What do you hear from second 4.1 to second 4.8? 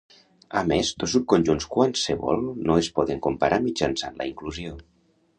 la inclusió.